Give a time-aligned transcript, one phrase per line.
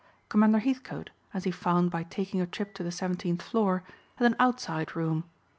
[0.29, 3.83] Commander Heathcote, as he found by taking a trip to the seventeenth floor,
[4.15, 5.25] had an outside room.